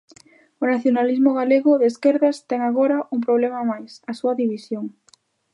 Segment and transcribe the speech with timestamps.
[0.61, 4.85] "O nacionalismo galego de esquerdas ten agora un problema máis, o da súa división".